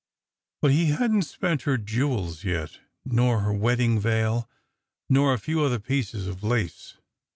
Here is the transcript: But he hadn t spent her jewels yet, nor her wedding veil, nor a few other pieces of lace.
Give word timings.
But 0.63 0.71
he 0.71 0.87
hadn 0.87 1.21
t 1.21 1.27
spent 1.27 1.61
her 1.61 1.77
jewels 1.77 2.43
yet, 2.43 2.79
nor 3.05 3.41
her 3.41 3.53
wedding 3.53 3.99
veil, 3.99 4.49
nor 5.07 5.31
a 5.31 5.37
few 5.37 5.61
other 5.63 5.77
pieces 5.79 6.25
of 6.25 6.41
lace. 6.41 6.97